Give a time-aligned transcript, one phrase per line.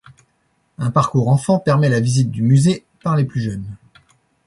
[0.79, 3.75] Un parcours enfant permet la visite du musée par les plus jeunes.